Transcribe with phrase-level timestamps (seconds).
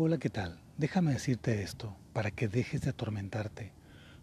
[0.00, 0.60] Hola, ¿qué tal?
[0.76, 3.72] Déjame decirte esto para que dejes de atormentarte.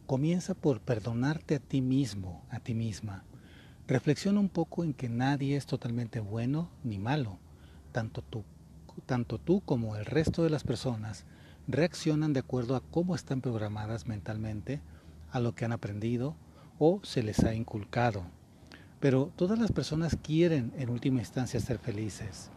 [0.07, 3.25] Comienza por perdonarte a ti mismo, a ti misma.
[3.85, 7.39] Reflexiona un poco en que nadie es totalmente bueno ni malo.
[7.91, 8.45] Tanto tú,
[9.05, 11.25] tanto tú como el resto de las personas
[11.67, 14.79] reaccionan de acuerdo a cómo están programadas mentalmente,
[15.29, 16.37] a lo que han aprendido
[16.79, 18.23] o se les ha inculcado.
[19.01, 22.49] Pero todas las personas quieren en última instancia ser felices.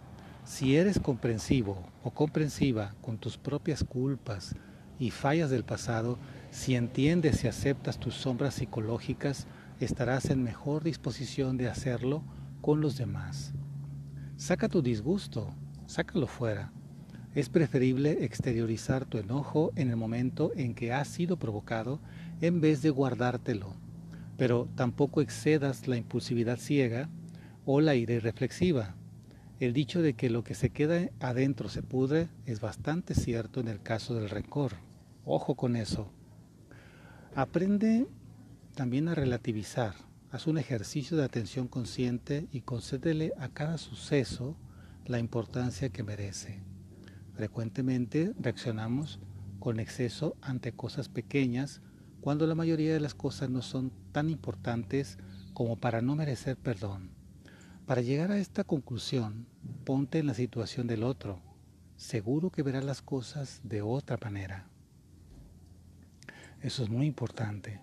[0.48, 4.56] Si eres comprensivo o comprensiva con tus propias culpas
[4.98, 6.18] y fallas del pasado,
[6.50, 9.46] si entiendes y aceptas tus sombras psicológicas,
[9.78, 12.22] estarás en mejor disposición de hacerlo
[12.62, 13.52] con los demás.
[14.36, 15.54] Saca tu disgusto,
[15.84, 16.72] sácalo fuera.
[17.34, 22.00] Es preferible exteriorizar tu enojo en el momento en que ha sido provocado
[22.40, 23.74] en vez de guardártelo.
[24.38, 27.10] Pero tampoco excedas la impulsividad ciega
[27.66, 28.94] o la ira irreflexiva.
[29.60, 33.66] El dicho de que lo que se queda adentro se pudre es bastante cierto en
[33.66, 34.74] el caso del rencor.
[35.24, 36.12] Ojo con eso.
[37.34, 38.06] Aprende
[38.76, 39.96] también a relativizar.
[40.30, 44.56] Haz un ejercicio de atención consciente y concédele a cada suceso
[45.06, 46.62] la importancia que merece.
[47.34, 49.18] Frecuentemente reaccionamos
[49.58, 51.80] con exceso ante cosas pequeñas
[52.20, 55.18] cuando la mayoría de las cosas no son tan importantes
[55.52, 57.17] como para no merecer perdón.
[57.88, 59.46] Para llegar a esta conclusión,
[59.86, 61.40] ponte en la situación del otro.
[61.96, 64.68] Seguro que verás las cosas de otra manera.
[66.60, 67.80] Eso es muy importante.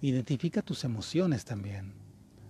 [0.00, 1.92] Identifica tus emociones también.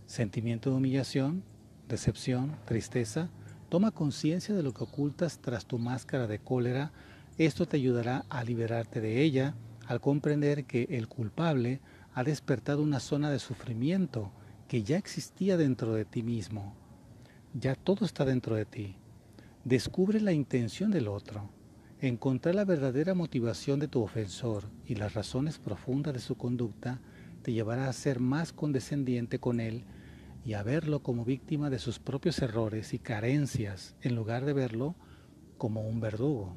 [0.07, 1.43] Sentimiento de humillación,
[1.89, 3.29] decepción, tristeza.
[3.69, 6.93] Toma conciencia de lo que ocultas tras tu máscara de cólera.
[7.39, 9.57] Esto te ayudará a liberarte de ella
[9.89, 11.81] al comprender que el culpable
[12.15, 14.31] ha despertado una zona de sufrimiento
[14.73, 16.73] que ya existía dentro de ti mismo.
[17.53, 18.97] Ya todo está dentro de ti.
[19.65, 21.51] Descubre la intención del otro.
[22.01, 27.03] Encontrar la verdadera motivación de tu ofensor y las razones profundas de su conducta
[27.43, 29.85] te llevará a ser más condescendiente con él
[30.43, 34.95] y a verlo como víctima de sus propios errores y carencias en lugar de verlo
[35.59, 36.57] como un verdugo.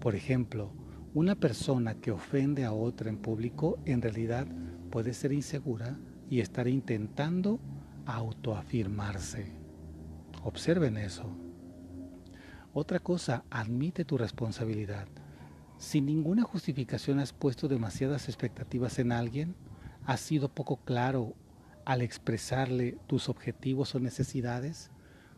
[0.00, 0.72] Por ejemplo,
[1.14, 4.48] una persona que ofende a otra en público en realidad
[4.90, 5.96] puede ser insegura
[6.30, 7.60] y estar intentando
[8.06, 9.52] autoafirmarse.
[10.42, 11.24] Observen eso.
[12.72, 15.08] Otra cosa, admite tu responsabilidad.
[15.78, 19.54] Si ninguna justificación has puesto demasiadas expectativas en alguien,
[20.06, 21.34] has sido poco claro
[21.84, 24.90] al expresarle tus objetivos o necesidades,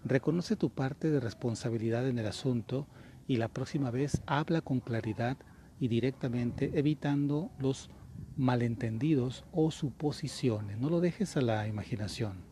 [0.04, 2.86] reconoce tu parte de responsabilidad en el asunto
[3.28, 5.36] y la próxima vez habla con claridad
[5.78, 7.90] y directamente evitando los
[8.36, 10.78] malentendidos o suposiciones.
[10.78, 12.50] No lo dejes a la imaginación.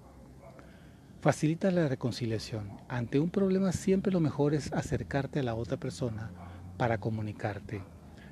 [1.20, 2.70] Facilita la reconciliación.
[2.88, 6.30] Ante un problema siempre lo mejor es acercarte a la otra persona
[6.76, 7.82] para comunicarte.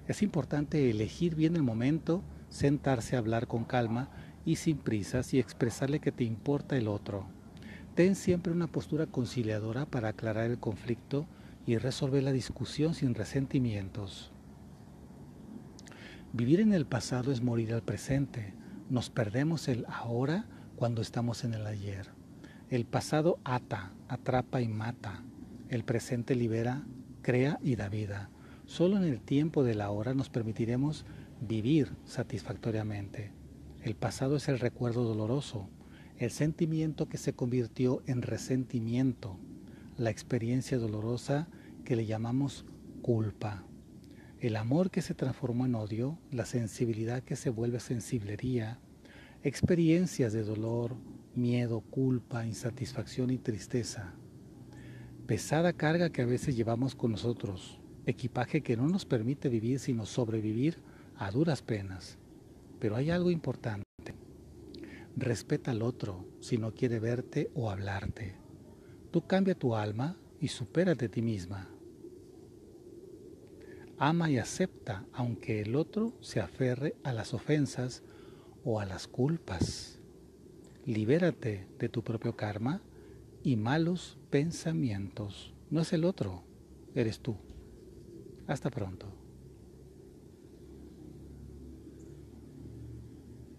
[0.06, 4.08] Es importante elegir bien el momento, sentarse a hablar con calma
[4.44, 7.26] y sin prisas y expresarle que te importa el otro.
[7.96, 11.26] Ten siempre una postura conciliadora para aclarar el conflicto
[11.66, 14.30] y resolver la discusión sin resentimientos.
[16.36, 18.52] Vivir en el pasado es morir al presente.
[18.90, 20.44] Nos perdemos el ahora
[20.76, 22.10] cuando estamos en el ayer.
[22.68, 25.24] El pasado ata, atrapa y mata.
[25.70, 26.84] El presente libera,
[27.22, 28.28] crea y da vida.
[28.66, 31.06] Solo en el tiempo del ahora nos permitiremos
[31.40, 33.32] vivir satisfactoriamente.
[33.80, 35.70] El pasado es el recuerdo doloroso,
[36.18, 39.38] el sentimiento que se convirtió en resentimiento,
[39.96, 41.48] la experiencia dolorosa
[41.86, 42.66] que le llamamos
[43.00, 43.64] culpa
[44.40, 48.78] el amor que se transformó en odio, la sensibilidad que se vuelve sensiblería,
[49.42, 50.96] experiencias de dolor,
[51.34, 54.12] miedo, culpa, insatisfacción y tristeza.
[55.26, 60.04] Pesada carga que a veces llevamos con nosotros, equipaje que no nos permite vivir sino
[60.04, 60.78] sobrevivir
[61.16, 62.18] a duras penas.
[62.78, 63.86] Pero hay algo importante.
[65.16, 68.34] Respeta al otro si no quiere verte o hablarte.
[69.10, 71.70] Tú cambia tu alma y supérate a ti misma.
[73.98, 78.02] Ama y acepta aunque el otro se aferre a las ofensas
[78.64, 79.98] o a las culpas.
[80.84, 82.82] Libérate de tu propio karma
[83.42, 85.54] y malos pensamientos.
[85.70, 86.44] No es el otro,
[86.94, 87.36] eres tú.
[88.46, 89.25] Hasta pronto.